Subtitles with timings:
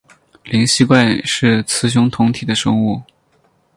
[0.45, 2.99] 灵吸怪是雌雄同体的生物。